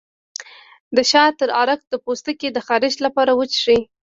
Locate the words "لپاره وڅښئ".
3.05-3.79